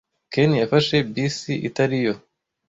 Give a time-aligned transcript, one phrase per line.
[0.33, 2.13] Ken yafashe bisi itari yo.